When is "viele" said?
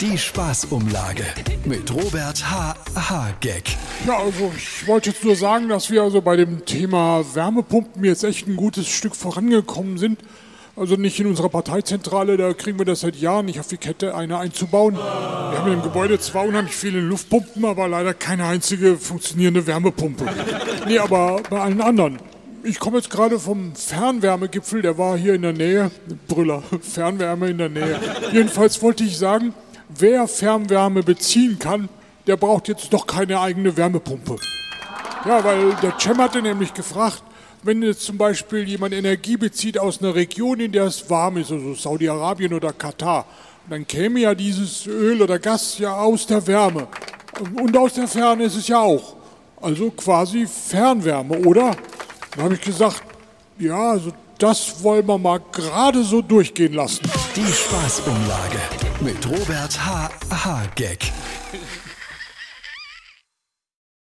16.74-17.00